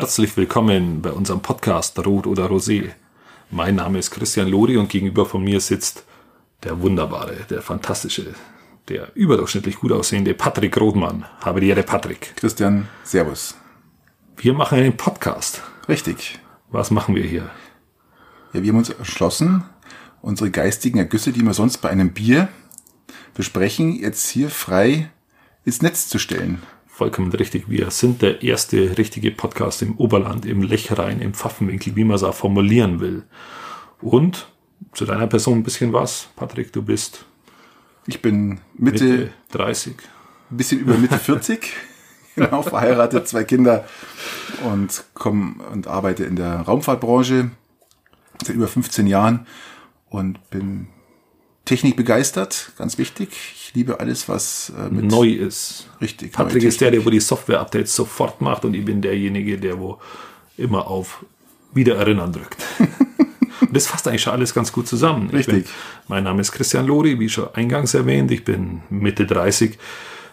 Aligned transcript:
Herzlich 0.00 0.36
willkommen 0.36 1.02
bei 1.02 1.10
unserem 1.10 1.40
Podcast 1.40 1.98
Rot 2.06 2.28
oder 2.28 2.46
Rosé. 2.46 2.90
Mein 3.50 3.74
Name 3.74 3.98
ist 3.98 4.12
Christian 4.12 4.46
Lori 4.46 4.76
und 4.76 4.88
gegenüber 4.88 5.26
von 5.26 5.42
mir 5.42 5.60
sitzt 5.60 6.04
der 6.62 6.80
wunderbare, 6.80 7.34
der 7.50 7.62
fantastische, 7.62 8.36
der 8.86 9.10
überdurchschnittlich 9.16 9.74
gut 9.74 9.90
aussehende 9.90 10.34
Patrick 10.34 10.76
Rothmann. 10.80 11.24
Habe 11.40 11.60
die 11.60 11.70
Ehre, 11.70 11.82
Patrick. 11.82 12.36
Christian, 12.36 12.86
Servus. 13.02 13.56
Wir 14.36 14.54
machen 14.54 14.78
einen 14.78 14.96
Podcast. 14.96 15.62
Richtig. 15.88 16.38
Was 16.70 16.92
machen 16.92 17.16
wir 17.16 17.24
hier? 17.24 17.50
Ja, 18.52 18.62
wir 18.62 18.70
haben 18.70 18.78
uns 18.78 18.90
entschlossen, 18.90 19.64
unsere 20.22 20.52
geistigen 20.52 20.98
Ergüsse, 20.98 21.32
die 21.32 21.42
wir 21.42 21.54
sonst 21.54 21.78
bei 21.78 21.90
einem 21.90 22.12
Bier 22.12 22.46
besprechen, 23.34 23.98
jetzt 23.98 24.28
hier 24.28 24.48
frei 24.48 25.10
ins 25.64 25.82
Netz 25.82 26.06
zu 26.06 26.20
stellen. 26.20 26.62
Vollkommen 26.98 27.30
richtig. 27.30 27.70
Wir 27.70 27.92
sind 27.92 28.22
der 28.22 28.42
erste 28.42 28.98
richtige 28.98 29.30
Podcast 29.30 29.82
im 29.82 29.96
Oberland, 29.98 30.44
im 30.44 30.62
Lechrein, 30.62 31.20
im 31.20 31.32
Pfaffenwinkel, 31.32 31.94
wie 31.94 32.02
man 32.02 32.16
es 32.16 32.24
auch 32.24 32.34
formulieren 32.34 32.98
will. 32.98 33.22
Und 34.00 34.48
zu 34.94 35.04
deiner 35.04 35.28
Person 35.28 35.58
ein 35.58 35.62
bisschen 35.62 35.92
was. 35.92 36.28
Patrick, 36.34 36.72
du 36.72 36.82
bist 36.82 37.24
Ich 38.08 38.20
bin 38.20 38.58
Mitte, 38.74 39.04
Mitte 39.04 39.30
30. 39.52 39.94
ein 40.50 40.56
bisschen 40.56 40.80
über 40.80 40.98
Mitte 40.98 41.18
40, 41.18 41.72
genau, 42.34 42.62
verheiratet, 42.62 43.28
zwei 43.28 43.44
Kinder 43.44 43.84
und 44.64 45.04
komme 45.14 45.62
und 45.70 45.86
arbeite 45.86 46.24
in 46.24 46.34
der 46.34 46.62
Raumfahrtbranche 46.62 47.52
seit 48.44 48.56
über 48.56 48.66
15 48.66 49.06
Jahren 49.06 49.46
und 50.10 50.50
bin 50.50 50.88
technikbegeistert, 51.68 52.72
ganz 52.78 52.96
wichtig. 52.96 53.28
Ich 53.30 53.74
liebe 53.74 54.00
alles, 54.00 54.26
was 54.26 54.72
äh, 54.76 54.88
mit 54.88 55.04
Neu 55.04 55.28
ist. 55.28 55.86
richtig 56.00 56.32
Patrick 56.32 56.62
ist 56.62 56.80
der, 56.80 56.90
der 56.90 57.04
wo 57.04 57.10
die 57.10 57.20
Software-Updates 57.20 57.94
sofort 57.94 58.40
macht 58.40 58.64
und 58.64 58.72
ich 58.72 58.86
bin 58.86 59.02
derjenige, 59.02 59.58
der 59.58 59.78
wo 59.78 59.98
immer 60.56 60.86
auf 60.86 61.24
Wiedererinnern 61.74 62.32
drückt. 62.32 62.56
und 63.60 63.76
das 63.76 63.86
fasst 63.86 64.08
eigentlich 64.08 64.22
schon 64.22 64.32
alles 64.32 64.54
ganz 64.54 64.72
gut 64.72 64.88
zusammen. 64.88 65.26
Ich 65.28 65.46
Richtig. 65.46 65.64
Bin, 65.64 65.72
mein 66.08 66.24
Name 66.24 66.40
ist 66.40 66.52
Christian 66.52 66.86
Lori, 66.86 67.20
wie 67.20 67.28
schon 67.28 67.54
eingangs 67.54 67.92
erwähnt. 67.92 68.30
Ich 68.30 68.44
bin 68.44 68.80
Mitte 68.88 69.26
30, 69.26 69.78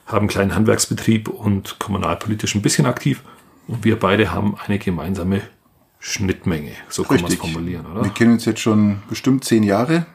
habe 0.06 0.20
einen 0.20 0.28
kleinen 0.30 0.56
Handwerksbetrieb 0.56 1.28
und 1.28 1.80
kommunalpolitisch 1.80 2.56
ein 2.56 2.62
bisschen 2.62 2.86
aktiv. 2.86 3.22
Und 3.68 3.84
wir 3.84 4.00
beide 4.00 4.32
haben 4.32 4.56
eine 4.66 4.80
gemeinsame 4.80 5.42
Schnittmenge. 6.00 6.72
So 6.88 7.04
kann 7.04 7.18
man 7.18 7.26
es 7.26 7.32
Richtig. 7.32 7.52
formulieren, 7.52 7.86
Wir 7.94 8.02
oder? 8.02 8.10
kennen 8.12 8.34
uns 8.34 8.46
jetzt 8.46 8.62
schon 8.62 9.02
bestimmt 9.10 9.44
zehn 9.44 9.64
Jahre 9.64 10.06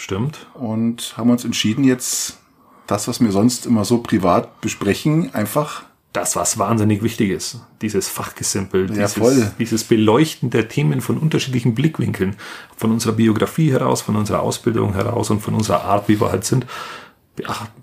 Stimmt. 0.00 0.46
und 0.54 1.14
haben 1.16 1.30
uns 1.30 1.44
entschieden, 1.44 1.84
jetzt 1.84 2.38
das, 2.86 3.06
was 3.06 3.20
wir 3.20 3.30
sonst 3.32 3.66
immer 3.66 3.84
so 3.84 3.98
privat 3.98 4.60
besprechen, 4.60 5.32
einfach 5.34 5.84
das, 6.12 6.34
was 6.34 6.58
wahnsinnig 6.58 7.02
wichtig 7.02 7.30
ist. 7.30 7.60
Dieses 7.82 8.08
Fachgesimpel, 8.08 8.88
Ja, 8.88 8.94
dieses, 9.06 9.12
voll. 9.12 9.52
dieses 9.60 9.84
Beleuchten 9.84 10.50
der 10.50 10.68
Themen 10.68 11.00
von 11.00 11.18
unterschiedlichen 11.18 11.74
Blickwinkeln, 11.74 12.36
von 12.76 12.90
unserer 12.90 13.12
Biografie 13.12 13.70
heraus, 13.70 14.02
von 14.02 14.16
unserer 14.16 14.40
Ausbildung 14.42 14.94
heraus 14.94 15.30
und 15.30 15.40
von 15.40 15.54
unserer 15.54 15.84
Art, 15.84 16.08
wie 16.08 16.20
wir 16.20 16.32
halt 16.32 16.44
sind, 16.44 16.66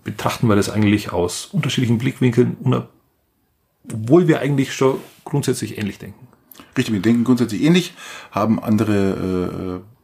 betrachten 0.04 0.50
wir 0.50 0.56
das 0.58 0.70
eigentlich 0.70 1.14
aus 1.14 1.46
unterschiedlichen 1.46 1.98
Blickwinkeln, 1.98 2.58
obwohl 3.92 4.28
wir 4.28 4.40
eigentlich 4.42 4.74
schon 4.74 5.00
grundsätzlich 5.24 5.78
ähnlich 5.78 5.98
denken. 6.00 6.28
Richtig, 6.78 6.94
wir 6.94 7.02
denken 7.02 7.24
grundsätzlich 7.24 7.64
ähnlich, 7.64 7.94
haben 8.32 8.62
andere 8.62 9.82
äh, 9.84 9.97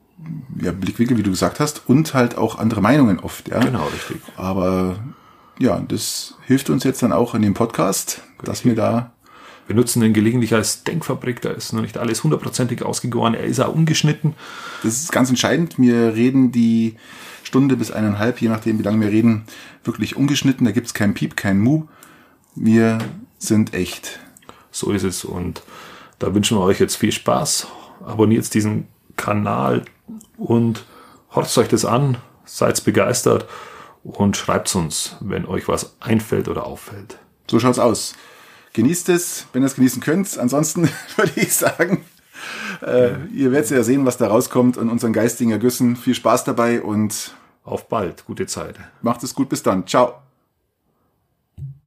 ja, 0.62 0.72
Blickwinkel, 0.72 1.18
wie 1.18 1.24
du 1.24 1.32
gesagt 1.32 1.60
hast, 1.60 1.84
und 1.88 2.14
halt 2.14 2.38
auch 2.38 2.58
andere 2.58 2.82
Meinungen 2.82 3.20
oft. 3.20 3.48
Ja? 3.50 3.60
Genau, 3.60 3.86
richtig. 3.86 4.22
Aber 4.38 4.98
ja, 5.60 5.80
das 5.88 6.36
hilft 6.46 6.70
uns 6.70 6.84
jetzt 6.84 7.04
dann 7.04 7.12
auch 7.12 7.36
in 7.36 7.42
dem 7.42 7.54
Podcast, 7.54 8.22
dass 8.44 8.66
wir 8.66 8.76
da 8.76 9.14
Wir 9.68 9.76
nutzen 9.76 10.02
den 10.02 10.14
gelegentlich 10.14 10.54
als 10.54 10.84
Denkfabrik, 10.84 11.42
da 11.42 11.52
ist 11.52 11.72
noch 11.72 11.82
nicht 11.82 11.98
alles 11.98 12.24
hundertprozentig 12.24 12.84
ausgegoren, 12.84 13.34
er 13.34 13.46
ist 13.46 13.62
auch 13.62 13.74
ungeschnitten. 13.74 14.36
Das 14.84 15.02
ist 15.02 15.12
ganz 15.12 15.30
entscheidend. 15.30 15.80
Wir 15.80 16.16
reden 16.16 16.52
die 16.52 16.96
Stunde 17.44 17.78
bis 17.78 17.92
eineinhalb, 17.92 18.42
je 18.42 18.50
nachdem, 18.50 18.80
wie 18.80 18.84
lange 18.84 19.00
wir 19.00 19.12
reden, 19.12 19.46
wirklich 19.84 20.18
ungeschnitten. 20.18 20.66
Da 20.66 20.72
gibt's 20.72 20.94
kein 20.94 21.14
Piep, 21.14 21.38
kein 21.38 21.60
Mu. 21.60 21.86
Wir 22.56 22.98
sind 23.38 23.74
echt. 23.74 24.20
So 24.72 24.92
ist 24.92 25.04
es. 25.04 25.24
Und 25.24 25.64
da 26.20 26.34
wünschen 26.36 26.58
wir 26.58 26.62
euch 26.62 26.80
jetzt 26.80 26.96
viel 26.96 27.12
Spaß. 27.12 27.68
Abonniert 28.06 28.54
diesen 28.54 28.88
Kanal 29.16 29.86
und 30.38 30.86
horcht 31.34 31.58
euch 31.58 31.68
das 31.68 31.86
an, 31.86 32.18
seid 32.46 32.84
begeistert 32.84 33.48
und 34.04 34.38
schreibt 34.38 34.74
uns, 34.76 35.16
wenn 35.20 35.46
euch 35.46 35.68
was 35.68 35.96
einfällt 36.00 36.48
oder 36.48 36.66
auffällt. 36.66 37.18
So 37.50 37.60
schaut's 37.60 37.80
aus. 37.80 38.14
Genießt 38.74 39.10
es, 39.10 39.46
wenn 39.54 39.62
ihr 39.64 39.68
es 39.68 39.76
genießen 39.76 40.02
könnt. 40.02 40.38
Ansonsten 40.38 40.90
würde 41.16 41.34
ich 41.36 41.54
sagen, 41.56 42.04
äh, 42.82 43.16
ihr 43.34 43.52
werdet 43.52 43.70
ja 43.70 43.84
sehen, 43.84 44.06
was 44.06 44.18
da 44.18 44.28
rauskommt 44.28 44.78
und 44.78 44.90
unseren 44.90 45.14
geistigen 45.14 45.52
Ergüssen. 45.52 45.96
Viel 45.96 46.16
Spaß 46.16 46.44
dabei 46.44 46.82
und 46.82 47.36
Auf 47.64 47.88
bald, 47.88 48.26
gute 48.26 48.46
Zeit. 48.46 48.76
macht 49.02 49.24
es 49.24 49.34
gut. 49.36 49.48
Bis 49.50 49.64
dann. 49.64 49.88
Ciao. 49.88 50.23